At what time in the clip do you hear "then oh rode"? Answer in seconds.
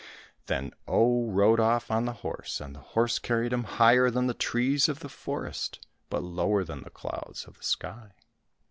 0.47-1.59